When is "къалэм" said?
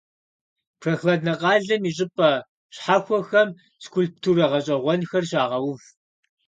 1.41-1.83